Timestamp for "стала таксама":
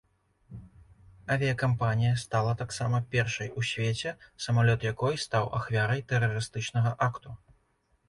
2.23-3.03